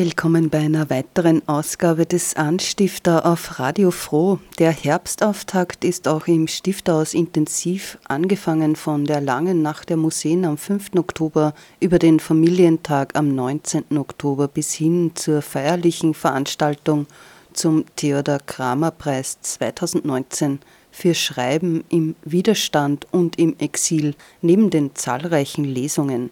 [0.00, 4.38] Willkommen bei einer weiteren Ausgabe des Anstifter auf Radio Froh.
[4.58, 10.56] Der Herbstauftakt ist auch im Stifterhaus intensiv, angefangen von der langen Nacht der Museen am
[10.56, 10.92] 5.
[10.96, 13.98] Oktober über den Familientag am 19.
[13.98, 17.06] Oktober bis hin zur feierlichen Veranstaltung
[17.52, 25.64] zum Theodor Kramer Preis 2019 für Schreiben im Widerstand und im Exil neben den zahlreichen
[25.64, 26.30] Lesungen.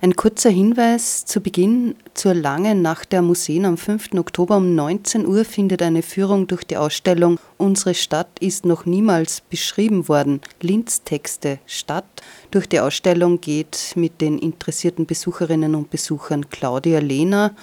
[0.00, 4.14] Ein kurzer Hinweis zu Beginn zur langen Nacht der Museen am 5.
[4.14, 9.40] Oktober um 19 Uhr findet eine Führung durch die Ausstellung Unsere Stadt ist noch niemals
[9.40, 10.40] beschrieben worden.
[10.60, 12.04] Linz Texte Stadt.
[12.52, 17.56] Durch die Ausstellung geht mit den interessierten Besucherinnen und Besuchern Claudia Lehner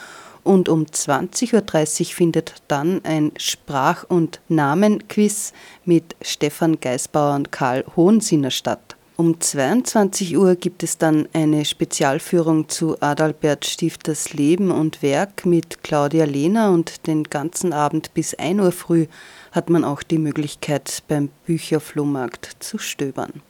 [0.43, 1.53] und um 20.30
[2.01, 5.53] Uhr findet dann ein Sprach- und Namenquiz
[5.85, 8.84] mit Stefan Geisbauer und Karl Hohensinner statt.
[9.17, 15.83] Um 22 Uhr gibt es dann eine Spezialführung zu Adalbert Stifters Leben und Werk mit
[15.83, 19.07] Claudia Lehner und den ganzen Abend bis 1 Uhr früh
[19.53, 23.41] hat man auch die Möglichkeit beim Bücherflohmarkt zu stöbern.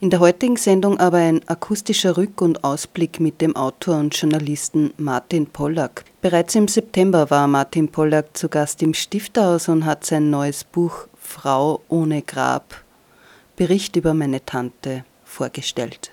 [0.00, 4.92] In der heutigen Sendung aber ein akustischer Rück- und Ausblick mit dem Autor und Journalisten
[4.96, 6.04] Martin Pollack.
[6.22, 11.06] Bereits im September war Martin Pollack zu Gast im Stifterhaus und hat sein neues Buch
[11.20, 12.83] Frau ohne Grab
[13.56, 16.10] Bericht über meine Tante vorgestellt.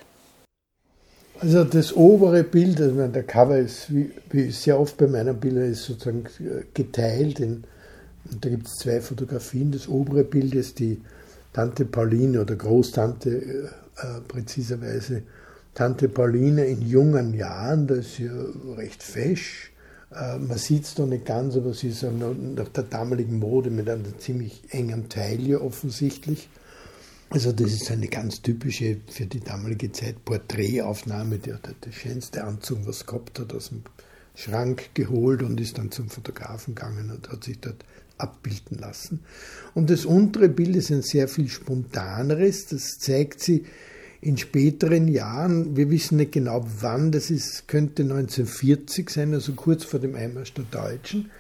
[1.40, 5.72] Also das obere Bild, also der Cover ist, wie, wie, sehr oft bei meinen Bildern,
[5.72, 6.26] ist sozusagen
[6.74, 7.40] geteilt.
[7.40, 7.64] In,
[8.32, 9.72] und da gibt es zwei Fotografien.
[9.72, 11.02] Das obere Bild ist die
[11.52, 13.66] Tante Pauline oder Großtante äh,
[13.98, 15.24] äh, präziserweise.
[15.74, 18.30] Tante Pauline in jungen Jahren, da ist sie
[18.78, 19.72] recht fesch.
[20.14, 23.90] Äh, man sieht es da nicht ganz, aber sie ist nach der damaligen Mode mit
[23.90, 26.50] einem ziemlich engen Taille offensichtlich.
[27.32, 31.40] Also das ist eine ganz typische für die damalige Zeit Porträtaufnahme.
[31.40, 33.84] Der hat der schönste Anzug, was gehabt hat, aus dem
[34.36, 37.86] Schrank geholt und ist dann zum Fotografen gegangen und hat sich dort
[38.18, 39.22] abbilden lassen.
[39.74, 42.66] Und das untere Bild ist ein sehr viel spontaneres.
[42.66, 43.64] Das zeigt sie
[44.20, 45.78] in späteren Jahren.
[45.78, 47.14] Wir wissen nicht genau wann.
[47.14, 51.32] Das ist, könnte 1940 sein, also kurz vor dem Einmarsch der Deutschen.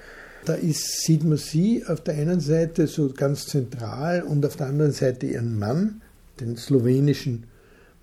[0.46, 4.68] Da ist, sieht man sie auf der einen Seite so ganz zentral und auf der
[4.68, 6.02] anderen Seite ihren Mann,
[6.40, 7.46] den slowenischen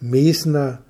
[0.01, 0.83] Mesner,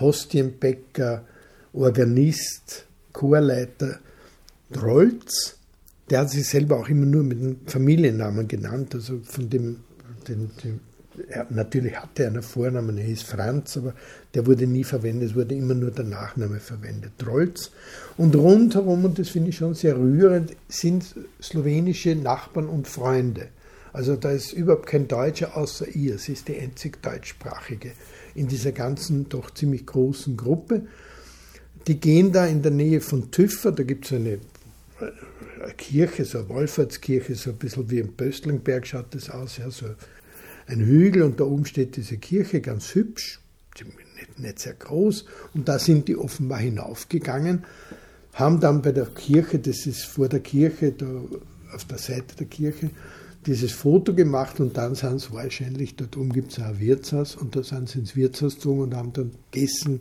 [0.00, 1.24] Hostienbäcker,
[1.72, 3.98] Organist, Chorleiter
[4.70, 5.58] Drolz.
[6.08, 9.80] Der hat sich selber auch immer nur mit dem Familiennamen genannt, also von dem,
[10.26, 10.80] dem, dem
[11.28, 13.94] er, natürlich hatte er einen Vornamen, er hieß Franz, aber
[14.34, 17.70] der wurde nie verwendet, es wurde immer nur der Nachname verwendet, Trolz.
[18.16, 23.48] Und rundherum, und das finde ich schon sehr rührend, sind slowenische Nachbarn und Freunde.
[23.92, 26.18] Also da ist überhaupt kein Deutscher außer ihr.
[26.18, 27.92] Sie ist die einzig deutschsprachige
[28.34, 30.82] in dieser ganzen doch ziemlich großen Gruppe.
[31.86, 34.38] Die gehen da in der Nähe von Tüffer, da gibt es eine,
[35.00, 39.70] eine Kirche, so eine Wallfahrtskirche, so ein bisschen wie im Böstlingberg schaut das aus, ja,
[39.70, 39.86] so
[40.66, 43.40] ein Hügel und da oben steht diese Kirche, ganz hübsch,
[44.16, 45.24] nicht, nicht sehr groß.
[45.54, 47.64] Und da sind die offenbar hinaufgegangen,
[48.32, 51.06] haben dann bei der Kirche, das ist vor der Kirche, da
[51.72, 52.90] auf der Seite der Kirche,
[53.46, 57.54] dieses Foto gemacht und dann sind sie wahrscheinlich, dort oben gibt es ein Wirtshaus und
[57.54, 60.00] da sind sie ins Wirtshaus gezogen und haben dann gegessen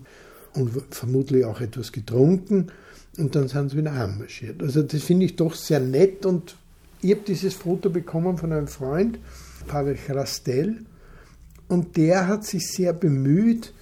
[0.54, 2.68] und vermutlich auch etwas getrunken
[3.18, 4.62] und dann sind sie wieder heimmarschiert.
[4.62, 6.56] Also das finde ich doch sehr nett und
[7.02, 9.20] ich habe dieses Foto bekommen von einem Freund,
[9.66, 10.86] Pavel Chrastel,
[11.68, 13.74] und der hat sich sehr bemüht,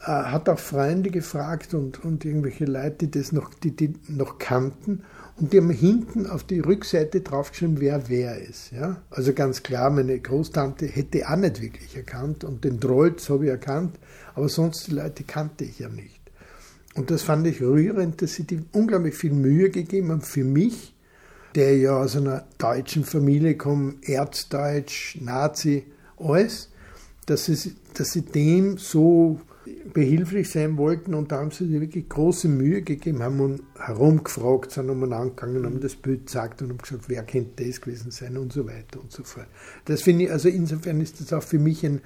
[0.00, 4.38] äh, hat auch Freunde gefragt und, und irgendwelche Leute, die das noch, die, die noch
[4.38, 5.04] kannten.
[5.36, 8.72] Und die haben hinten auf die Rückseite draufgeschrieben, wer wer ist.
[8.72, 9.02] Ja?
[9.10, 13.50] Also ganz klar, meine Großtante hätte auch nicht wirklich erkannt und den Drolz habe ich
[13.50, 13.98] erkannt,
[14.34, 16.20] aber sonst die Leute kannte ich ja nicht.
[16.94, 20.94] Und das fand ich rührend, dass sie die unglaublich viel Mühe gegeben haben für mich,
[21.54, 25.84] der ja aus einer deutschen Familie kommt, Erzdeutsch, Nazi,
[26.16, 26.70] alles,
[27.26, 29.40] dass sie, dass sie dem so
[29.92, 34.90] behilflich sein wollten und da haben sie sich wirklich große Mühe gegeben, haben herumgefragt, sind
[34.90, 38.52] um angegangen, haben das Bild gezeigt und haben gesagt, wer könnte das gewesen sein und
[38.52, 39.46] so weiter und so fort.
[39.84, 42.00] Das finde ich, also insofern ist das auch für mich ein,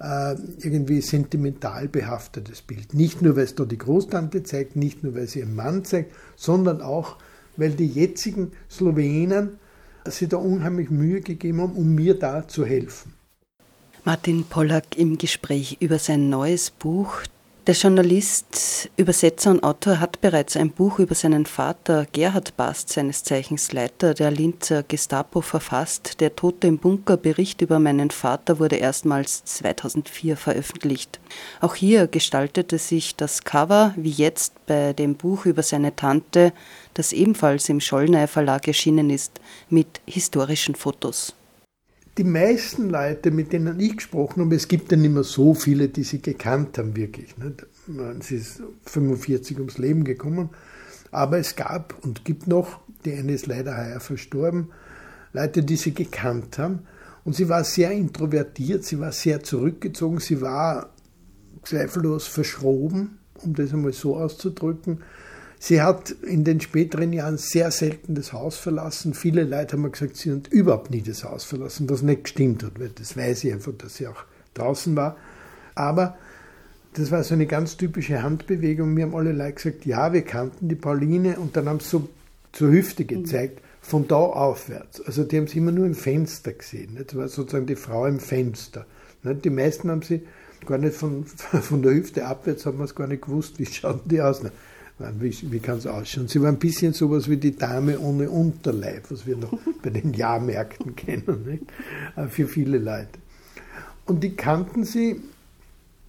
[0.00, 2.94] äh, irgendwie sentimental behaftetes Bild.
[2.94, 6.12] Nicht nur, weil es da die Großtante zeigt, nicht nur, weil sie ihren Mann zeigt,
[6.36, 7.18] sondern auch,
[7.58, 9.58] weil die jetzigen Slowenen
[10.06, 13.12] sich da unheimlich Mühe gegeben haben, um mir da zu helfen.
[14.04, 17.20] Martin Pollack im Gespräch über sein neues Buch
[17.68, 23.24] der Journalist, Übersetzer und Autor hat bereits ein Buch über seinen Vater Gerhard Bast, seines
[23.24, 26.18] Zeichens Leiter der Linzer Gestapo, verfasst.
[26.22, 31.20] Der Tote im Bunker Bericht über meinen Vater wurde erstmals 2004 veröffentlicht.
[31.60, 36.54] Auch hier gestaltete sich das Cover, wie jetzt bei dem Buch über seine Tante,
[36.94, 41.34] das ebenfalls im Schollnei Verlag erschienen ist, mit historischen Fotos
[42.18, 45.88] die meisten Leute, mit denen ich gesprochen habe, es gibt ja nicht mehr so viele,
[45.88, 47.36] die sie gekannt haben, wirklich.
[47.38, 47.66] Nicht?
[48.20, 50.50] Sie ist 45 ums Leben gekommen,
[51.12, 54.72] aber es gab und gibt noch, die eine ist leider heuer verstorben,
[55.32, 56.80] Leute, die sie gekannt haben.
[57.24, 60.90] Und sie war sehr introvertiert, sie war sehr zurückgezogen, sie war
[61.62, 65.02] zweifellos verschroben, um das einmal so auszudrücken.
[65.60, 69.12] Sie hat in den späteren Jahren sehr selten das Haus verlassen.
[69.14, 72.78] Viele Leute haben gesagt, sie hat überhaupt nie das Haus verlassen, was nicht gestimmt hat,
[72.78, 74.24] weil das weiß ich einfach, dass sie auch
[74.54, 75.16] draußen war.
[75.74, 76.16] Aber
[76.94, 78.94] das war so eine ganz typische Handbewegung.
[78.94, 82.08] Mir haben alle Leute gesagt, ja, wir kannten die Pauline und dann haben sie so
[82.52, 83.08] zur Hüfte mhm.
[83.08, 85.00] gezeigt, von da aufwärts.
[85.00, 86.98] Also die haben sie immer nur im Fenster gesehen.
[87.04, 88.86] Das war sozusagen die Frau im Fenster.
[89.24, 90.22] Die meisten haben sie
[90.66, 94.00] gar nicht von, von der Hüfte abwärts, haben wir es gar nicht gewusst, wie schauen
[94.04, 94.42] die aus.
[94.98, 96.26] Wie, wie kann es ausschauen?
[96.26, 100.12] Sie war ein bisschen sowas wie die Dame ohne Unterleib, was wir noch bei den
[100.12, 101.64] Jahrmärkten kennen, nicht?
[102.16, 103.18] Äh, für viele Leute.
[104.06, 105.20] Und die kannten sie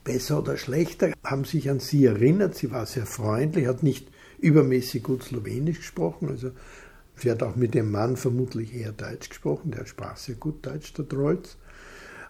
[0.03, 2.55] besser oder schlechter, haben sich an sie erinnert.
[2.55, 4.07] Sie war sehr freundlich, hat nicht
[4.39, 6.29] übermäßig gut Slowenisch gesprochen.
[6.29, 6.51] Also
[7.15, 10.93] sie hat auch mit dem Mann vermutlich eher Deutsch gesprochen, der sprach sehr gut Deutsch,
[10.93, 11.57] der Trolz.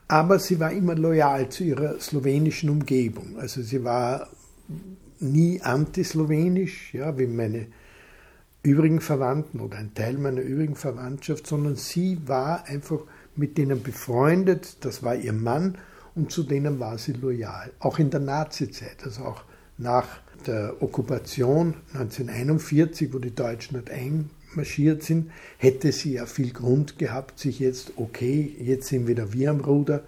[0.09, 3.37] Aber sie war immer loyal zu ihrer slowenischen Umgebung.
[3.37, 4.27] Also sie war
[5.19, 7.67] nie antislowenisch, ja, wie meine
[8.63, 12.99] übrigen Verwandten oder ein Teil meiner übrigen Verwandtschaft, sondern sie war einfach
[13.35, 15.77] mit denen befreundet, das war ihr Mann
[16.15, 17.71] und zu denen war sie loyal.
[17.79, 19.43] Auch in der Nazizeit, also auch
[19.77, 20.07] nach
[20.45, 27.39] der Okkupation 1941, wo die Deutschen nicht einmarschiert sind, hätte sie ja viel Grund gehabt,
[27.39, 30.03] sich jetzt, okay, jetzt sind wieder wir am Ruder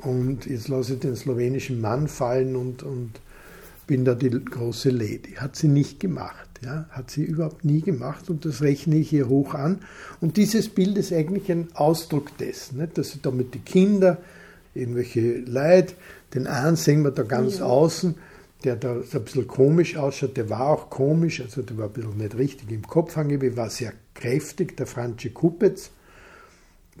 [0.00, 3.20] und jetzt lasse ich den slowenischen Mann fallen und, und
[3.88, 5.32] bin da die große Lady.
[5.38, 6.48] Hat sie nicht gemacht.
[6.64, 9.80] Ja, hat sie überhaupt nie gemacht und das rechne ich ihr hoch an.
[10.20, 12.98] Und dieses Bild ist eigentlich ein Ausdruck dessen, nicht?
[12.98, 14.16] dass sie da mit den Kindern,
[14.74, 15.94] irgendwelche Leute,
[16.34, 17.64] den einen sehen wir da ganz ja.
[17.64, 18.16] außen,
[18.64, 21.92] der da so ein bisschen komisch ausschaut, der war auch komisch, also der war ein
[21.92, 25.90] bisschen nicht richtig im Kopf angewiesen, war sehr kräftig, der Franci Kupetz,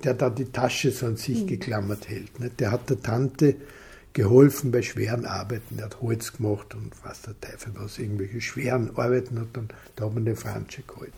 [0.04, 1.46] der da die Tasche so an sich mhm.
[1.48, 2.38] geklammert hält.
[2.38, 2.60] Nicht?
[2.60, 3.56] Der hat der Tante
[4.12, 5.78] geholfen bei schweren Arbeiten.
[5.78, 10.06] Er hat Holz gemacht und was der Teufel was, irgendwelche schweren Arbeiten hat dann, da
[10.06, 11.12] hat man den Fransche geholt.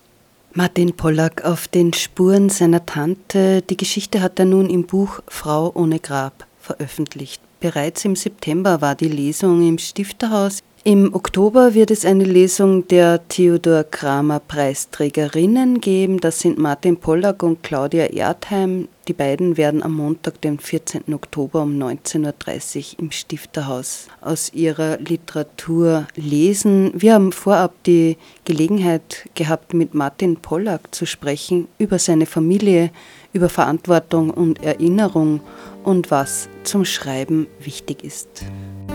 [0.53, 3.63] Martin Pollack auf den Spuren seiner Tante.
[3.63, 7.41] Die Geschichte hat er nun im Buch Frau ohne Grab veröffentlicht.
[7.61, 13.29] Bereits im September war die Lesung im Stifterhaus im Oktober wird es eine Lesung der
[13.29, 16.21] Theodor Kramer Preisträgerinnen geben.
[16.21, 18.89] Das sind Martin Pollack und Claudia Erdheim.
[19.07, 21.13] Die beiden werden am Montag, den 14.
[21.13, 26.93] Oktober um 19.30 Uhr im Stifterhaus aus ihrer Literatur lesen.
[26.95, 32.91] Wir haben vorab die Gelegenheit gehabt, mit Martin Pollack zu sprechen über seine Familie,
[33.35, 35.41] über Verantwortung und Erinnerung
[35.85, 38.45] und was zum Schreiben wichtig ist.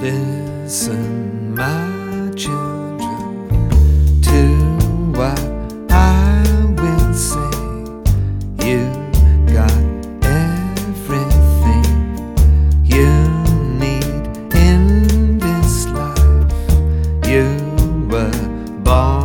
[0.05, 3.71] Listen, my children,
[4.21, 4.37] to
[5.17, 5.41] what
[5.89, 6.43] I
[6.77, 7.49] will say.
[8.63, 8.81] You
[9.51, 9.73] got
[10.23, 11.87] everything
[12.85, 13.09] you
[13.81, 14.05] need
[14.53, 16.53] in this life.
[17.27, 17.47] You
[18.07, 18.41] were
[18.83, 19.24] born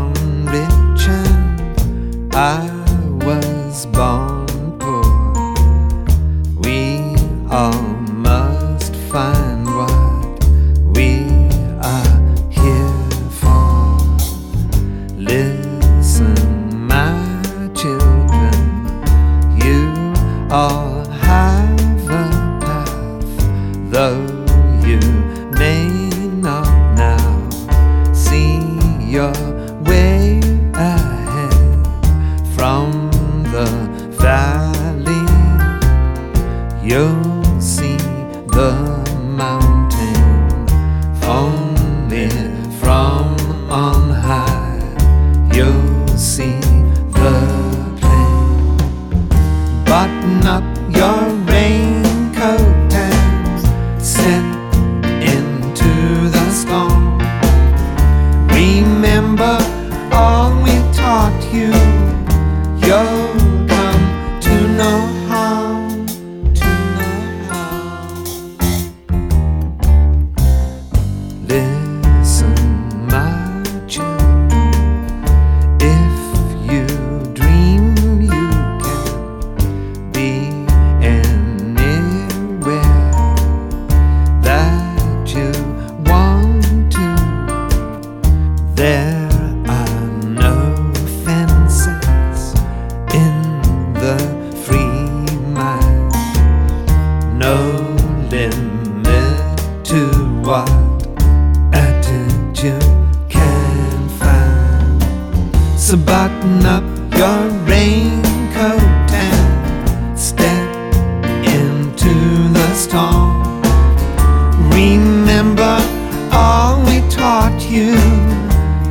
[117.72, 117.94] es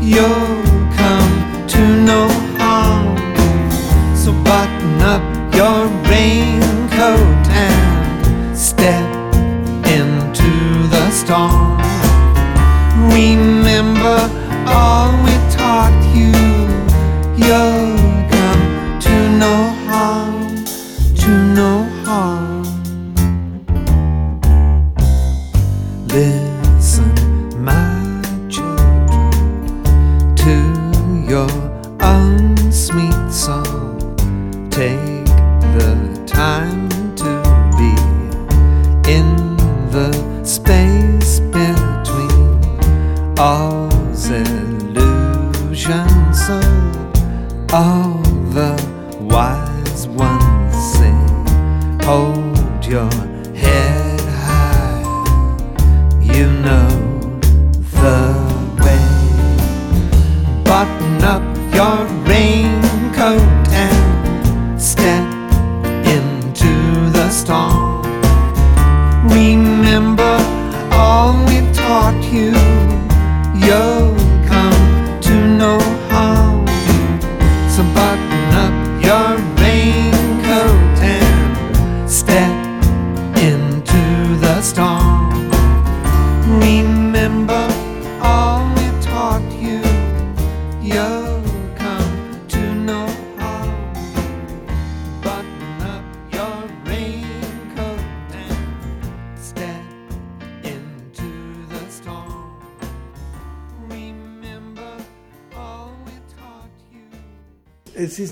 [0.02, 0.49] ist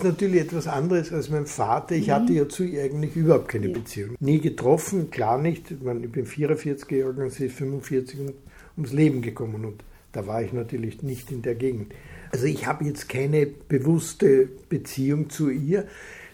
[0.07, 1.95] natürlich etwas anderes als mein Vater.
[1.95, 4.15] Ich hatte ja zu ihr eigentlich überhaupt keine Beziehung.
[4.19, 5.71] Nie getroffen, klar nicht.
[5.71, 8.33] Ich, meine, ich bin 44 geworden und sie ist 45 und
[8.75, 9.65] ums Leben gekommen.
[9.65, 11.93] Und da war ich natürlich nicht in der Gegend.
[12.31, 15.85] Also ich habe jetzt keine bewusste Beziehung zu ihr.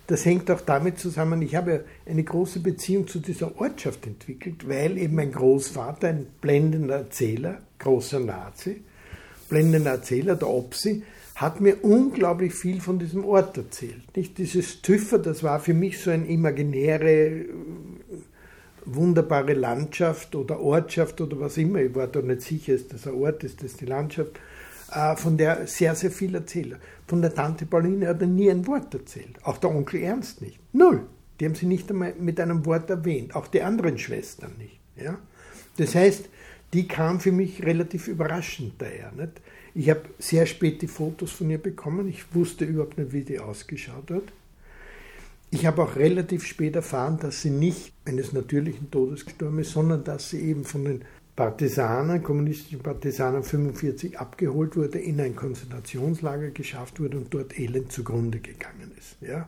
[0.08, 4.98] Das hängt auch damit zusammen, ich habe eine große Beziehung zu dieser Ortschaft entwickelt, weil
[4.98, 8.82] eben mein Großvater, ein blendender Erzähler, großer Nazi,
[9.48, 11.04] blendender Erzähler, der Opsi,
[11.36, 14.16] hat mir unglaublich viel von diesem Ort erzählt.
[14.16, 17.46] Nicht dieses Tüffer, das war für mich so eine imaginäre,
[18.86, 21.80] wunderbare Landschaft oder Ortschaft oder was immer.
[21.80, 24.40] Ich war da nicht sicher, ist das ein Ort, ist das die Landschaft,
[24.92, 26.78] äh, von der sehr, sehr viel erzählt.
[27.08, 29.40] Von der Tante Pauline hat er nie ein Wort erzählt.
[29.44, 30.60] Auch der Onkel Ernst nicht.
[30.74, 31.06] Null.
[31.40, 33.36] Die haben sie nicht einmal mit einem Wort erwähnt.
[33.36, 34.80] Auch die anderen Schwestern nicht.
[34.96, 35.18] Ja?
[35.78, 36.30] Das heißt,
[36.74, 39.12] die kam für mich relativ überraschend daher.
[39.12, 39.42] Nicht?
[39.76, 42.08] Ich habe sehr spät die Fotos von ihr bekommen.
[42.08, 44.24] Ich wusste überhaupt nicht, wie die ausgeschaut hat.
[45.50, 50.04] Ich habe auch relativ spät erfahren, dass sie nicht eines natürlichen Todes gestorben ist, sondern
[50.04, 51.02] dass sie eben von den
[51.36, 58.40] Partisanen, kommunistischen Partisanen 45 abgeholt wurde, in ein Konzentrationslager geschafft wurde und dort elend zugrunde
[58.40, 59.16] gegangen ist.
[59.22, 59.48] Ja?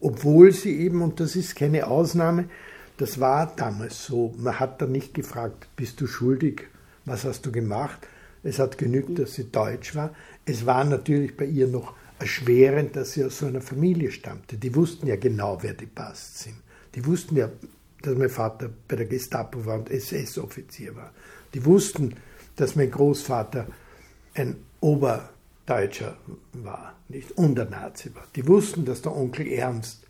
[0.00, 2.46] Obwohl sie eben, und das ist keine Ausnahme,
[2.96, 6.62] das war damals so, man hat da nicht gefragt, bist du schuldig,
[7.04, 8.06] was hast du gemacht,
[8.42, 10.14] es hat genügt, dass sie deutsch war.
[10.44, 14.56] Es war natürlich bei ihr noch erschwerend, dass sie aus so einer Familie stammte.
[14.56, 16.56] Die wussten ja genau, wer die Bast sind.
[16.94, 17.50] Die wussten ja,
[18.02, 21.12] dass mein Vater bei der Gestapo war und SS-Offizier war.
[21.54, 22.14] Die wussten,
[22.56, 23.66] dass mein Großvater
[24.34, 26.16] ein Oberdeutscher
[26.52, 28.26] war, nicht und ein Nazi war.
[28.34, 30.02] Die wussten, dass der Onkel Ernst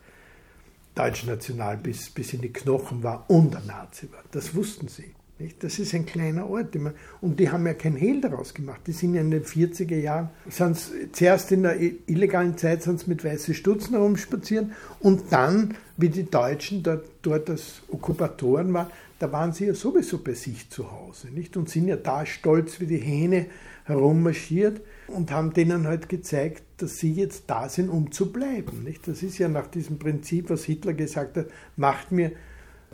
[0.95, 4.23] deutschnational bis, bis in die Knochen war und ein Nazi war.
[4.31, 5.15] Das wussten sie.
[5.61, 6.77] Das ist ein kleiner Ort.
[7.21, 8.81] Und die haben ja kein Hehl daraus gemacht.
[8.87, 13.25] Die sind ja in den 40er Jahren, sind's, zuerst in der illegalen Zeit sind mit
[13.25, 19.53] weißen Stutzen herumspazieren und dann, wie die Deutschen dort, dort als Okkupatoren waren, da waren
[19.53, 21.29] sie ja sowieso bei sich zu Hause.
[21.29, 21.57] Nicht?
[21.57, 23.47] Und sind ja da stolz wie die Hähne
[23.85, 28.83] herummarschiert und haben denen halt gezeigt, dass sie jetzt da sind, um zu bleiben.
[28.83, 29.07] Nicht?
[29.07, 31.47] Das ist ja nach diesem Prinzip, was Hitler gesagt hat,
[31.77, 32.33] macht mir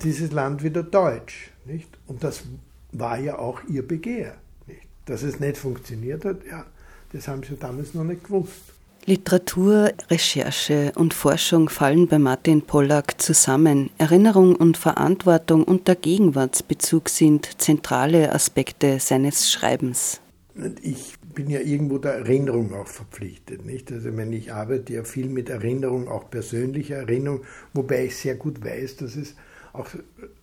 [0.02, 1.50] dieses Land wieder deutsch.
[1.68, 1.90] Nicht?
[2.06, 2.42] Und das
[2.92, 4.34] war ja auch ihr Begehr.
[5.04, 6.66] Dass es nicht funktioniert hat, ja,
[7.12, 8.74] das haben sie damals noch nicht gewusst.
[9.06, 13.88] Literatur, Recherche und Forschung fallen bei Martin Pollack zusammen.
[13.96, 20.20] Erinnerung und Verantwortung und der Gegenwartsbezug sind zentrale Aspekte seines Schreibens.
[20.82, 23.64] Ich bin ja irgendwo der Erinnerung auch verpflichtet.
[23.64, 23.92] Nicht?
[23.92, 28.62] Also wenn ich arbeite ja viel mit Erinnerung, auch persönlicher Erinnerung, wobei ich sehr gut
[28.62, 29.34] weiß, dass es
[29.72, 29.88] auch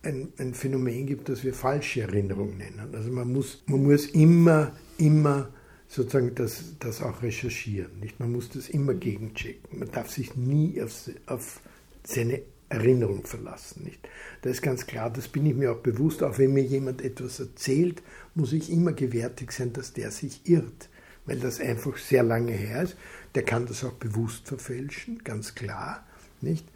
[0.02, 2.80] ein, ein Phänomen gibt, das wir falsche Erinnerung nennen.
[2.92, 5.48] Also man muss, man muss immer, immer
[5.88, 8.00] sozusagen das, das auch recherchieren.
[8.00, 8.20] Nicht?
[8.20, 9.78] Man muss das immer gegenchecken.
[9.78, 11.60] Man darf sich nie auf, auf
[12.04, 13.84] seine Erinnerung verlassen.
[13.84, 14.08] Nicht?
[14.42, 16.22] Das ist ganz klar, das bin ich mir auch bewusst.
[16.22, 18.02] Auch wenn mir jemand etwas erzählt,
[18.34, 20.88] muss ich immer gewärtig sein, dass der sich irrt,
[21.26, 22.96] weil das einfach sehr lange her ist.
[23.34, 26.04] Der kann das auch bewusst verfälschen, ganz klar.
[26.40, 26.66] Nicht?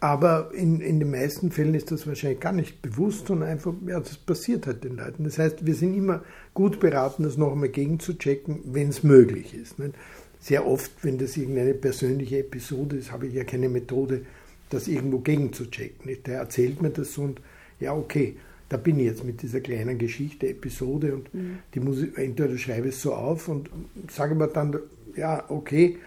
[0.00, 3.98] Aber in, in den meisten Fällen ist das wahrscheinlich gar nicht bewusst, sondern einfach, ja,
[3.98, 5.24] das passiert halt den Leuten.
[5.24, 6.22] Das heißt, wir sind immer
[6.54, 9.78] gut beraten, das noch einmal gegenzuchecken, wenn es möglich ist.
[9.78, 9.94] Nicht?
[10.40, 14.22] Sehr oft, wenn das irgendeine persönliche Episode ist, habe ich ja keine Methode,
[14.70, 16.06] das irgendwo gegenzuchecken.
[16.06, 16.28] Nicht?
[16.28, 17.40] Der erzählt mir das und
[17.80, 18.36] ja, okay,
[18.68, 21.58] da bin ich jetzt mit dieser kleinen Geschichte, Episode und mhm.
[21.74, 23.68] die muss ich, entweder schreibe es so auf und
[24.08, 24.78] sage mir dann,
[25.16, 25.98] ja, okay,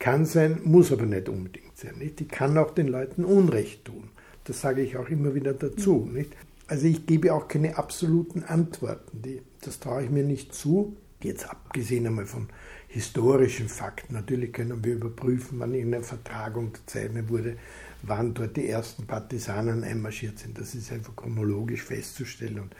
[0.00, 1.98] kann sein, muss aber nicht unbedingt sein.
[1.98, 2.20] Nicht?
[2.20, 4.10] Die kann auch den Leuten Unrecht tun.
[4.44, 6.08] Das sage ich auch immer wieder dazu.
[6.12, 6.34] Nicht?
[6.66, 9.22] Also ich gebe auch keine absoluten Antworten.
[9.22, 10.96] Die, das traue ich mir nicht zu.
[11.22, 12.48] Jetzt abgesehen einmal von
[12.88, 14.14] historischen Fakten.
[14.14, 17.56] Natürlich können wir überprüfen, wann irgendein Vertrag unterzeichnet wurde,
[18.02, 20.58] wann dort die ersten Partisanen einmarschiert sind.
[20.58, 22.74] Das ist einfach chronologisch festzustellen und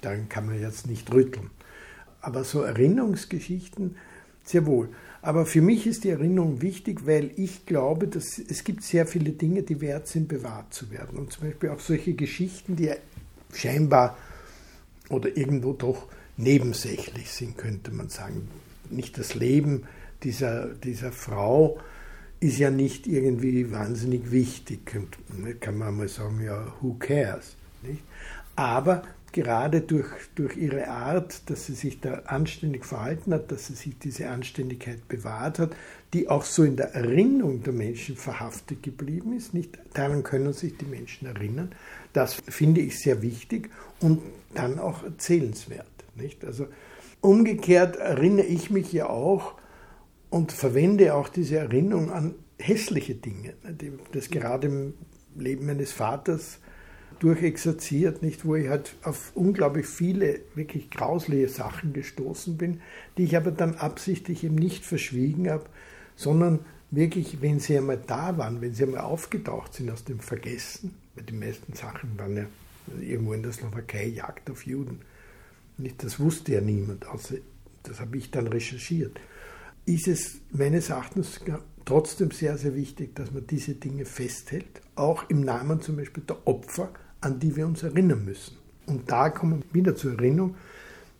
[0.00, 1.50] daran kann man jetzt nicht rütteln.
[2.20, 3.96] Aber so Erinnerungsgeschichten,
[4.44, 4.88] sehr wohl.
[5.22, 9.30] Aber für mich ist die Erinnerung wichtig, weil ich glaube, dass es gibt sehr viele
[9.30, 11.18] Dinge, die wert sind, bewahrt zu werden.
[11.18, 12.90] Und zum Beispiel auch solche Geschichten, die
[13.52, 14.18] scheinbar
[15.08, 18.48] oder irgendwo doch nebensächlich sind, könnte man sagen.
[18.90, 19.84] Nicht das Leben
[20.22, 21.78] dieser, dieser Frau
[22.40, 24.80] ist ja nicht irgendwie wahnsinnig wichtig.
[25.60, 27.56] Kann man mal sagen, ja, who cares?
[27.82, 28.02] Nicht?
[28.56, 33.74] Aber gerade durch, durch ihre Art, dass sie sich da anständig verhalten hat, dass sie
[33.74, 35.76] sich diese Anständigkeit bewahrt hat,
[36.14, 39.52] die auch so in der Erinnerung der Menschen verhaftet geblieben ist.
[39.52, 41.72] Nicht daran können sich die Menschen erinnern.
[42.12, 43.70] Das finde ich sehr wichtig
[44.00, 44.22] und
[44.54, 45.86] dann auch erzählenswert.
[46.14, 46.44] Nicht?
[46.44, 46.68] Also
[47.20, 49.54] umgekehrt erinnere ich mich ja auch
[50.30, 53.54] und verwende auch diese Erinnerung an hässliche Dinge,
[54.12, 54.94] das gerade im
[55.36, 56.60] Leben meines Vaters
[57.20, 62.80] durchexerziert, nicht, wo ich halt auf unglaublich viele wirklich grausliche Sachen gestoßen bin,
[63.16, 65.66] die ich aber dann absichtlich eben nicht verschwiegen habe,
[66.16, 70.94] sondern wirklich, wenn sie einmal da waren, wenn sie einmal aufgetaucht sind aus dem Vergessen,
[71.14, 72.46] weil die meisten Sachen waren ja
[73.00, 75.00] irgendwo in der Slowakei Jagd auf Juden.
[75.76, 77.36] Nicht, das wusste ja niemand, außer
[77.82, 79.18] das habe ich dann recherchiert.
[79.86, 81.40] Ist es meines Erachtens
[81.84, 86.46] trotzdem sehr, sehr wichtig, dass man diese Dinge festhält, auch im Namen zum Beispiel der
[86.46, 86.90] Opfer,
[87.24, 88.56] an die wir uns erinnern müssen.
[88.86, 90.56] Und da kommen wir wieder zur Erinnerung.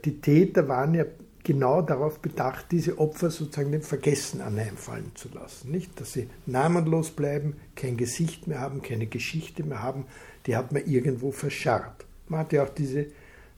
[0.04, 1.04] Die Täter waren ja
[1.42, 5.70] genau darauf bedacht, diese Opfer sozusagen dem Vergessen anheimfallen zu lassen.
[5.70, 10.06] Nicht, dass sie namenlos bleiben, kein Gesicht mehr haben, keine Geschichte mehr haben,
[10.46, 12.06] die hat man irgendwo verscharrt.
[12.28, 13.06] Man hat ja auch diese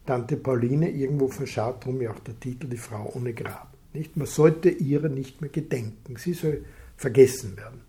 [0.04, 3.72] Tante Pauline irgendwo verscharrt, darum ja auch der Titel Die Frau ohne Grab.
[3.92, 4.16] Nicht?
[4.16, 6.64] Man sollte ihrer nicht mehr gedenken, sie soll
[6.96, 7.86] vergessen werden.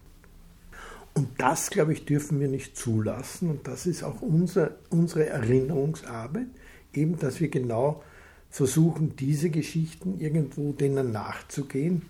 [1.17, 3.49] Und das, glaube ich, dürfen wir nicht zulassen.
[3.49, 6.45] Und das ist auch unser, unsere Erinnerungsarbeit,
[6.93, 8.03] eben, dass wir genau
[8.51, 12.03] versuchen, diese Geschichten irgendwo denen nachzugehen.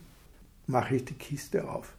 [0.65, 1.93] Mache ich die Kiste auf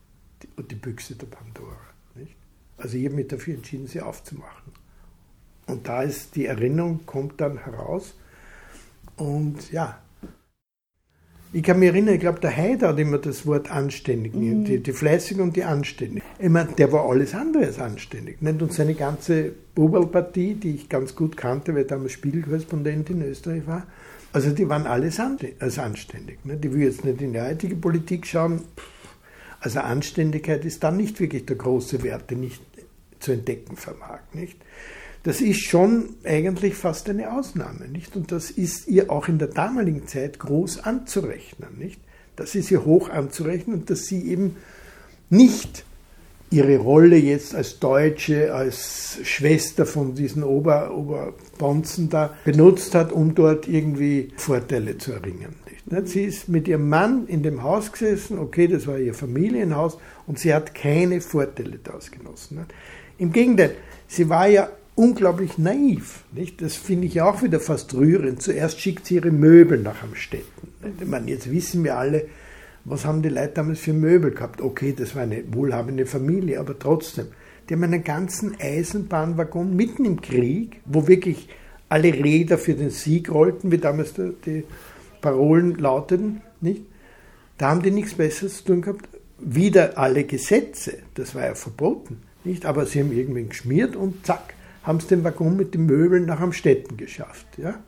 [0.57, 1.81] und die, die Büchse der Pandora.
[2.15, 2.37] Nicht?
[2.77, 4.75] Also ich habe mich dafür entschieden, sie aufzumachen.
[5.67, 8.13] Und da ist die Erinnerung, kommt dann heraus.
[9.17, 9.99] Und ja,
[11.53, 14.65] ich kann mich erinnern, ich glaube, der Haider hat immer das Wort anständig, mhm.
[14.65, 16.23] die, die Fleißigen und die Anständigen.
[16.39, 18.43] Ich meine, der war alles andere als anständig.
[18.43, 18.61] Nicht?
[18.61, 23.67] Und seine ganze Buberlpartie, die ich ganz gut kannte, weil ich damals Spiegelkorrespondent in Österreich
[23.67, 23.87] war,
[24.33, 26.45] also die waren alles als anständig.
[26.45, 26.65] Nicht?
[26.65, 28.63] Ich will jetzt nicht in die heutige Politik schauen.
[29.61, 32.61] Also Anständigkeit ist dann nicht wirklich der große Wert, den ich
[33.21, 34.21] zu entdecken vermag.
[34.35, 34.59] Nicht?
[35.23, 38.17] Das ist schon eigentlich fast eine Ausnahme, nicht?
[38.17, 42.01] Und das ist ihr auch in der damaligen Zeit groß anzurechnen, nicht?
[42.37, 44.57] Das ist ihr hoch anzurechnen, dass sie eben
[45.29, 45.85] nicht
[46.51, 53.35] ihre Rolle jetzt als Deutsche, als Schwester von diesen Ober, Oberbonzen da benutzt hat, um
[53.35, 55.57] dort irgendwie Vorteile zu erringen.
[56.05, 60.39] Sie ist mit ihrem Mann in dem Haus gesessen, okay, das war ihr Familienhaus, und
[60.39, 62.67] sie hat keine Vorteile daraus genossen.
[63.17, 63.75] Im Gegenteil,
[64.07, 66.25] sie war ja unglaublich naiv.
[66.33, 66.61] Nicht?
[66.61, 68.43] Das finde ich auch wieder fast rührend.
[68.43, 70.69] Zuerst schickt sie ihre Möbel nach Amstetten.
[71.27, 72.27] Jetzt wissen wir alle,
[72.85, 74.61] was haben die Leute damals für Möbel gehabt.
[74.61, 77.29] Okay, das war eine wohlhabende Familie, aber trotzdem.
[77.69, 81.49] Die haben einen ganzen Eisenbahnwaggon mitten im Krieg, wo wirklich
[81.89, 84.65] alle Räder für den Sieg rollten, wie damals die
[85.21, 86.83] Parolen lauteten, nicht?
[87.57, 89.09] Da haben die nichts Besseres zu tun gehabt.
[89.39, 92.67] Wieder alle Gesetze, das war ja verboten, nicht?
[92.67, 94.55] Aber sie haben irgendwie geschmiert und zack,
[94.89, 97.79] haben sie den Waggon mit den Möbeln nach Amstetten geschafft, ja?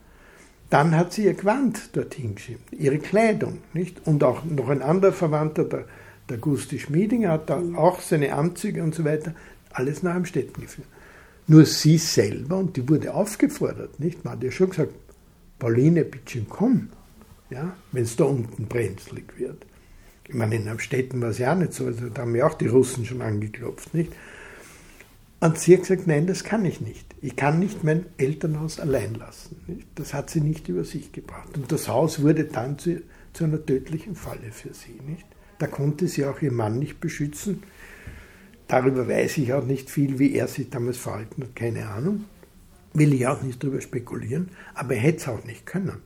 [0.68, 4.06] Dann hat sie ihr Gewand dorthin geschrieben, ihre Kleidung, nicht?
[4.06, 5.86] Und auch noch ein anderer Verwandter, der,
[6.28, 9.34] der Gusti Schmiedinger, hat da auch seine Anzüge und so weiter,
[9.72, 10.86] alles nach Amstetten geführt.
[11.46, 14.22] Nur sie selber, und die wurde aufgefordert, nicht?
[14.22, 14.92] Man hat ja schon gesagt,
[15.58, 16.90] Pauline, bitte komm,
[17.48, 19.64] ja, wenn es da unten brenzlig wird.
[20.28, 22.54] Ich meine, in Amstetten war es ja auch nicht so, also da haben ja auch
[22.54, 24.12] die Russen schon angeklopft, nicht?
[25.40, 27.14] Und sie hat gesagt, nein, das kann ich nicht.
[27.22, 29.84] Ich kann nicht mein Elternhaus allein lassen.
[29.94, 31.56] Das hat sie nicht über sich gebracht.
[31.56, 33.00] Und das Haus wurde dann zu,
[33.32, 35.00] zu einer tödlichen Falle für sie.
[35.06, 35.26] Nicht?
[35.58, 37.62] Da konnte sie auch ihr Mann nicht beschützen.
[38.68, 42.26] Darüber weiß ich auch nicht viel, wie er sich damals verhalten hat, keine Ahnung.
[42.92, 46.02] Will ich auch nicht darüber spekulieren, aber er hätte es auch nicht können.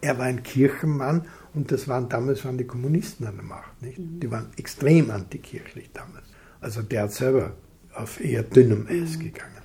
[0.00, 3.82] Er war ein Kirchenmann und das waren damals waren die Kommunisten an der Macht.
[3.82, 3.98] Nicht?
[3.98, 6.26] Die waren extrem antikirchlich damals.
[6.60, 7.54] Also der hat selber
[7.98, 9.20] auf eher dünnem Eis mhm.
[9.20, 9.58] gegangen.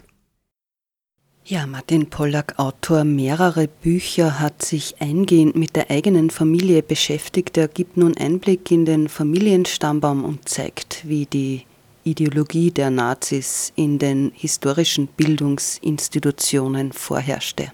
[1.45, 7.57] Ja, Martin Pollack, Autor mehrerer Bücher, hat sich eingehend mit der eigenen Familie beschäftigt.
[7.57, 11.63] Er gibt nun Einblick in den Familienstammbaum und zeigt, wie die
[12.05, 17.73] Ideologie der Nazis in den historischen Bildungsinstitutionen vorherrschte.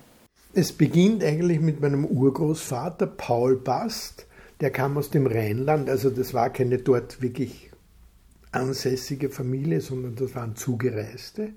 [0.54, 4.26] Es beginnt eigentlich mit meinem Urgroßvater Paul Bast,
[4.62, 7.70] der kam aus dem Rheinland, also das war keine dort wirklich
[8.52, 11.50] ansässige Familie, sondern das waren Zugereiste.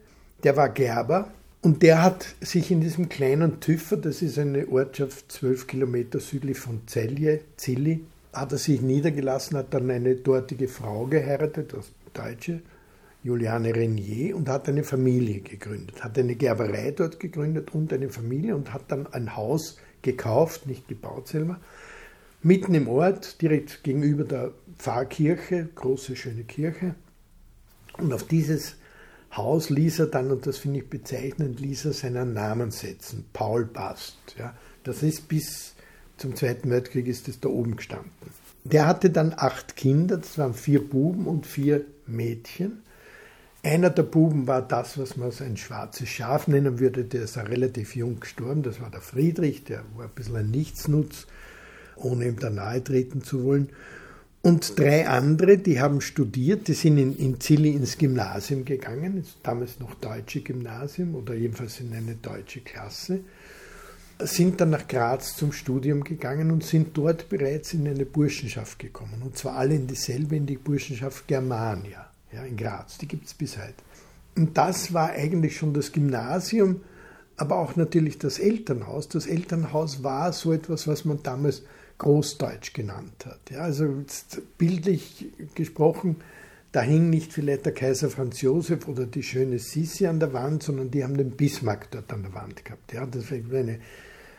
[0.44, 5.31] Der war Gerber und der hat sich in diesem kleinen Tüffer, das ist eine Ortschaft
[5.31, 11.07] zwölf Kilometer südlich von Zelje, Zilli, hat er sich niedergelassen, hat dann eine dortige Frau
[11.07, 12.61] geheiratet, das Deutsche,
[13.22, 18.57] Juliane Renier und hat eine Familie gegründet, hat eine Gerberei dort gegründet und eine Familie
[18.57, 21.61] und hat dann ein Haus gekauft, nicht gebaut selber,
[22.42, 26.94] mitten im Ort, direkt gegenüber der Pfarrkirche, große schöne Kirche.
[27.98, 28.76] Und auf dieses
[29.37, 33.64] Haus ließ er dann, und das finde ich bezeichnend, ließ er seinen Namen setzen, Paul
[33.64, 34.16] Bast.
[34.38, 34.55] Ja.
[34.85, 35.74] Das ist bis
[36.16, 38.11] zum Zweiten Weltkrieg ist das da oben gestanden.
[38.64, 42.83] Der hatte dann acht Kinder, das waren vier Buben und vier Mädchen.
[43.64, 47.38] Einer der Buben war das, was man so ein schwarzes Schaf nennen würde, der ist
[47.38, 51.26] auch relativ jung gestorben, das war der Friedrich, der war ein bisschen ein Nichtsnutz,
[51.96, 53.70] ohne ihm da nahe treten zu wollen.
[54.42, 59.78] Und drei andere, die haben studiert, die sind in, in Zilli ins Gymnasium gegangen, damals
[59.78, 63.20] noch deutsche Gymnasium oder jedenfalls in eine deutsche Klasse,
[64.18, 69.22] sind dann nach Graz zum Studium gegangen und sind dort bereits in eine Burschenschaft gekommen.
[69.24, 73.35] Und zwar alle in dieselbe, in die Burschenschaft Germania ja, in Graz, die gibt es
[73.35, 73.74] bis heute.
[74.37, 76.81] Und das war eigentlich schon das Gymnasium,
[77.37, 79.09] aber auch natürlich das Elternhaus.
[79.09, 81.62] Das Elternhaus war so etwas, was man damals
[82.03, 83.41] Großdeutsch genannt hat.
[83.51, 84.05] Ja, also
[84.59, 86.17] bildlich gesprochen,
[86.73, 90.62] da hing nicht vielleicht der Kaiser Franz Josef oder die schöne Sissi an der Wand,
[90.62, 92.93] sondern die haben den Bismarck dort an der Wand gehabt.
[92.93, 93.79] Ja, das war eine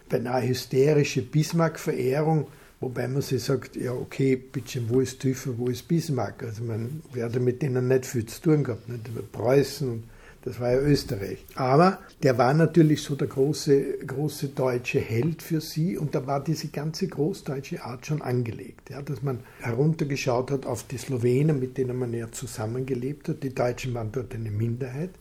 [0.10, 2.48] beinahe hysterische Bismarck-Verehrung
[2.84, 6.44] Wobei man sich sagt, ja okay, bitte, wo ist Tüfer, wo ist Bismarck?
[6.44, 10.04] Also man werde mit denen nicht viel zu tun gehabt, nicht über Preußen und
[10.44, 11.46] das war ja Österreich.
[11.56, 16.44] Aber der war natürlich so der große, große deutsche Held für sie und da war
[16.44, 21.78] diese ganze großdeutsche Art schon angelegt, ja, dass man heruntergeschaut hat auf die Slowenen, mit
[21.78, 23.44] denen man ja zusammengelebt hat.
[23.44, 25.12] Die Deutschen waren dort eine Minderheit.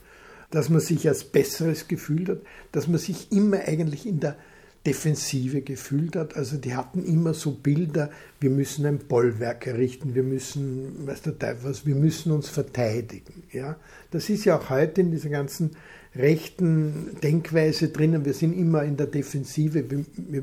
[0.51, 2.41] Dass man sich als Besseres gefühlt hat,
[2.73, 4.37] dass man sich immer eigentlich in der
[4.87, 6.37] Defensive gefühlt hat.
[6.37, 11.38] Also die hatten immer so Bilder, wir müssen ein Bollwerk errichten, wir müssen, weiß der
[11.38, 13.45] Teufel was, wir müssen uns verteidigen.
[13.53, 13.77] Ja?
[14.11, 15.71] Das ist ja auch heute in dieser ganzen
[16.16, 20.42] rechten Denkweise drinnen, wir sind immer in der Defensive, wir, wir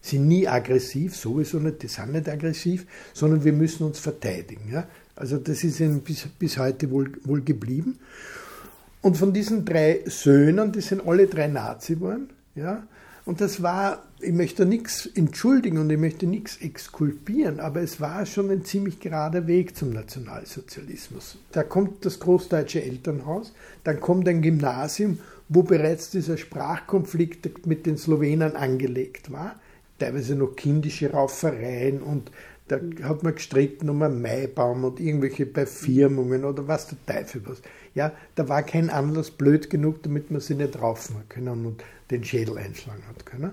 [0.00, 4.70] sind nie aggressiv, sowieso nicht, die sind nicht aggressiv, sondern wir müssen uns verteidigen.
[4.72, 4.88] Ja?
[5.14, 7.98] Also das ist ihnen bis, bis heute wohl, wohl geblieben.
[9.02, 12.86] Und von diesen drei Söhnen, die sind alle drei Nazi geworden, ja,
[13.26, 18.24] und das war, ich möchte nichts entschuldigen und ich möchte nichts exkulpieren, aber es war
[18.24, 21.36] schon ein ziemlich gerader Weg zum Nationalsozialismus.
[21.52, 23.52] Da kommt das großdeutsche Elternhaus,
[23.84, 29.56] dann kommt ein Gymnasium, wo bereits dieser Sprachkonflikt mit den Slowenen angelegt war,
[29.98, 32.30] teilweise noch kindische Raufereien und
[32.68, 37.62] Da hat man gestritten um einen Maibaum und irgendwelche Befirmungen oder was der Teufel was.
[37.94, 42.24] Ja, da war kein Anlass blöd genug, damit man sich nicht raufen können und den
[42.24, 43.52] Schädel einschlagen hat können.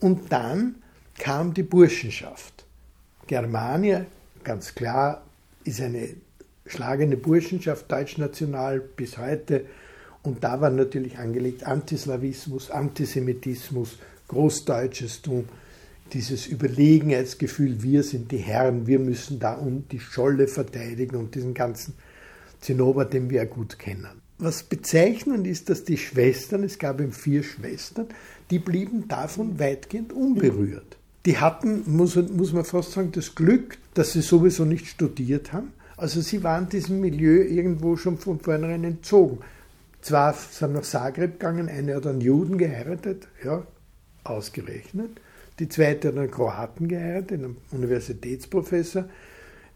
[0.00, 0.76] Und dann
[1.18, 2.64] kam die Burschenschaft.
[3.26, 4.06] Germania,
[4.44, 5.24] ganz klar,
[5.64, 6.08] ist eine
[6.66, 9.66] schlagende Burschenschaft, deutschnational bis heute.
[10.22, 13.98] Und da war natürlich angelegt Antislawismus, Antisemitismus,
[14.28, 15.48] Großdeutschestum,
[16.12, 21.54] dieses Überlegenheitsgefühl, wir sind die Herren, wir müssen da um die Scholle verteidigen und diesen
[21.54, 21.94] ganzen
[22.60, 24.22] Zinnober, den wir ja gut kennen.
[24.38, 28.06] Was bezeichnend ist, dass die Schwestern, es gab eben vier Schwestern,
[28.50, 30.96] die blieben davon weitgehend unberührt.
[31.26, 35.72] Die hatten, muss, muss man fast sagen, das Glück, dass sie sowieso nicht studiert haben.
[35.96, 39.38] Also sie waren diesem Milieu irgendwo schon von vornherein entzogen.
[40.00, 43.66] Zwar sind nach Zagreb gegangen, eine hat einen Juden geheiratet, ja,
[44.22, 45.10] ausgerechnet.
[45.58, 49.06] Die zweite hat einen Kroaten geheiratet, einen Universitätsprofessor.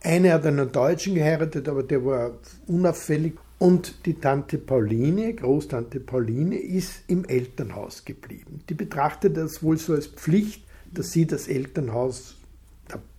[0.05, 3.35] Eine hat einen Deutschen geheiratet, aber der war unauffällig.
[3.63, 8.61] Und die Tante Pauline, Großtante Pauline, ist im Elternhaus geblieben.
[8.69, 12.35] Die betrachtet das wohl so als Pflicht, dass sie das Elternhaus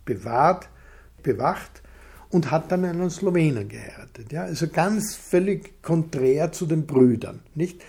[0.04, 0.68] bewahrt,
[1.22, 1.80] bewacht
[2.28, 4.32] und hat dann einen Slowenen geheiratet.
[4.32, 4.42] Ja?
[4.42, 7.40] Also ganz völlig konträr zu den Brüdern.
[7.54, 7.80] Nicht?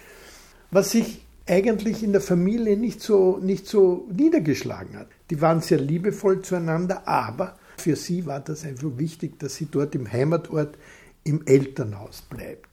[0.72, 5.08] Was sich eigentlich in der Familie nicht so, nicht so niedergeschlagen hat.
[5.30, 9.94] Die waren sehr liebevoll zueinander, aber für sie war das einfach wichtig, dass sie dort
[9.94, 10.78] im Heimatort
[11.26, 12.70] im Elternhaus bleibt.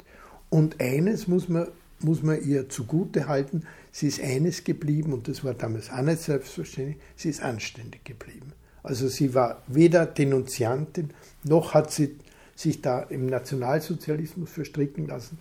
[0.51, 1.67] Und eines muss man,
[2.01, 6.21] muss man ihr zugute halten, sie ist eines geblieben, und das war damals auch nicht
[6.21, 8.53] selbstverständlich, sie ist anständig geblieben.
[8.85, 11.11] Also sie war weder Denunziantin,
[11.45, 12.17] noch hat sie
[12.55, 15.39] sich da im Nationalsozialismus verstricken lassen.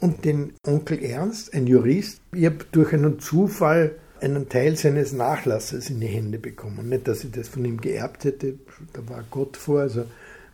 [0.00, 5.90] Und den Onkel Ernst, ein Jurist, ich habe durch einen Zufall einen Teil seines Nachlasses
[5.90, 6.88] in die Hände bekommen.
[6.88, 8.54] Nicht, dass ich das von ihm geerbt hätte,
[8.92, 10.04] da war Gott vor, also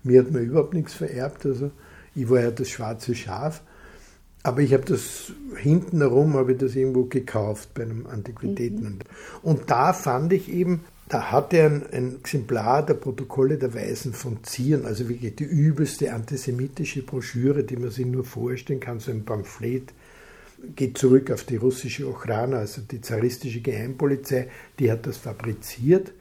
[0.03, 1.71] mir hat man überhaupt nichts vererbt, also
[2.15, 3.63] ich war ja das schwarze Schaf.
[4.43, 8.85] Aber ich habe das hinten herum, habe ich das irgendwo gekauft bei einem Antiquitäten.
[8.85, 8.99] Mhm.
[9.43, 14.15] Und da fand ich eben, da hat er ein, ein, Exemplar der Protokolle der Weisen
[14.15, 19.11] von Zieren, also wirklich die übelste antisemitische Broschüre, die man sich nur vorstellen kann, so
[19.11, 19.93] ein Pamphlet
[20.77, 26.13] geht zurück auf die russische Ochrana, also die zaristische Geheimpolizei, die hat das fabriziert.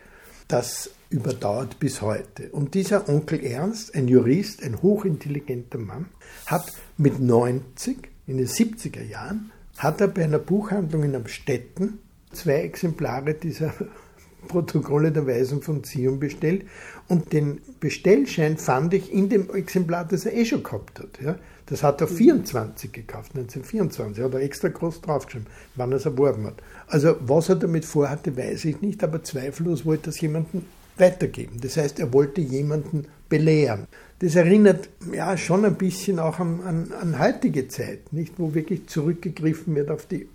[0.47, 2.49] Das überdauert bis heute.
[2.51, 6.05] Und dieser Onkel Ernst, ein Jurist, ein hochintelligenter Mann,
[6.45, 7.97] hat mit 90,
[8.27, 11.99] in den 70er Jahren, hat er bei einer Buchhandlung in Amstetten
[12.31, 13.73] zwei Exemplare dieser
[14.47, 16.65] Protokolle der Weisen von Zion bestellt
[17.09, 21.19] und den Bestellschein fand ich in dem Exemplar, das er eh schon gehabt hat.
[21.21, 21.35] Ja.
[21.65, 26.45] Das hat er 24 gekauft, 1924, hat er extra groß draufgeschrieben, wann er es erworben
[26.45, 26.55] hat.
[26.87, 30.63] Also was er damit vorhatte, weiß ich nicht, aber zweifellos wollte das jemandem
[30.97, 31.59] weitergeben.
[31.61, 33.87] Das heißt, er wollte jemanden belehren.
[34.19, 38.87] Das erinnert ja schon ein bisschen auch an, an, an heutige Zeit, nicht, wo wirklich
[38.87, 40.27] zurückgegriffen wird auf die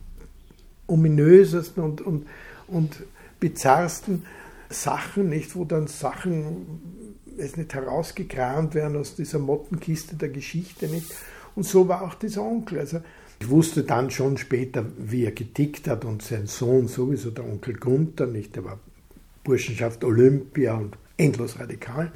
[0.86, 2.26] ominösesten und, und,
[2.66, 2.96] und
[3.38, 4.24] bizarrsten
[4.74, 11.14] Sachen, nicht, wo dann Sachen es nicht herausgekramt werden aus dieser Mottenkiste der Geschichte nicht.
[11.54, 12.78] Und so war auch dieser Onkel.
[12.78, 13.00] Also
[13.40, 17.74] ich wusste dann schon später, wie er getickt hat und sein Sohn sowieso, der Onkel
[17.74, 18.78] Gunther, nicht, der war
[19.42, 22.12] Burschenschaft Olympia und endlos radikal.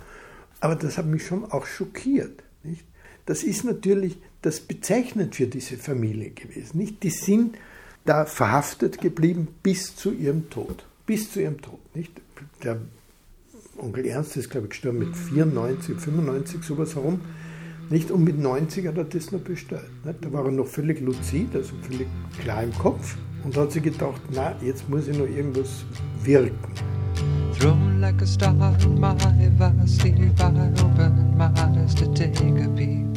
[0.61, 2.43] Aber das hat mich schon auch schockiert.
[2.63, 2.85] Nicht?
[3.27, 6.79] Das ist natürlich das bezeichnend für diese Familie gewesen.
[6.79, 7.03] Nicht?
[7.03, 7.57] Die sind
[8.05, 11.81] da verhaftet geblieben bis zu ihrem Tod bis zu ihrem Tod.
[11.97, 12.13] Nicht?
[12.63, 12.77] Der
[13.79, 17.21] Onkel Ernst ist, glaube ich, gestorben mit 94, 95, sowas herum.
[17.91, 18.11] Nicht?
[18.11, 20.05] Und mit 90 hat er das noch bestellt.
[20.05, 20.25] Nicht?
[20.25, 22.07] Da war er noch völlig luzid, also völlig
[22.41, 25.85] klar im Kopf und hat sich gedacht, na, jetzt muss ich noch irgendwas
[26.23, 26.55] wirken.
[27.59, 29.17] Thrown like a star in my
[29.59, 33.13] vastly I opened my eyes to take a peek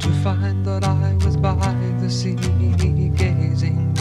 [0.00, 1.54] To find that I was by
[2.00, 3.91] the sea Gazing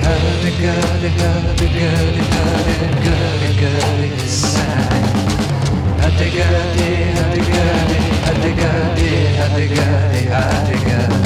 [0.00, 4.64] Hurdy-gurdy, hurdy-gurdy, hurdy-gurdy, gurdy, sigh.
[6.00, 6.88] Hurdy-gurdy,
[7.20, 11.20] hurdy-gurdy, hurdy-gurdy, hurdy-gurdy, hurdy-gurdy.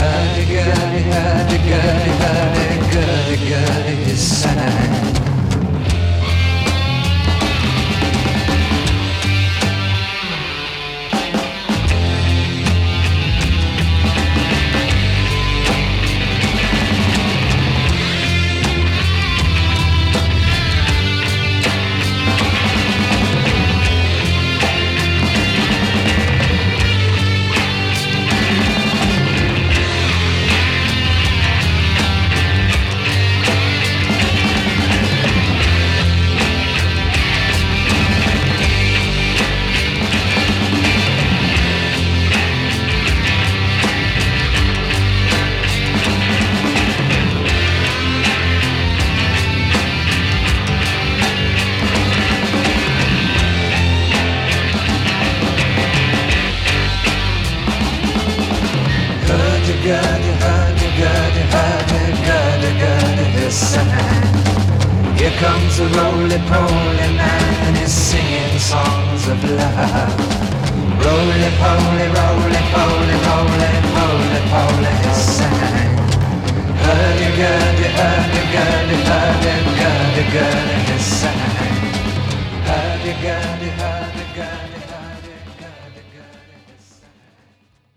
[0.00, 5.11] Hurdy-gurdy, hurdy-gurdy, hurdy-gurdy, gurdy, sigh.